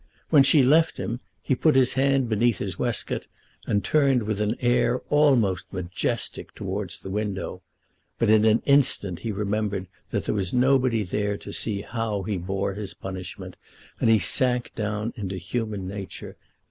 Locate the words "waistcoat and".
2.79-3.83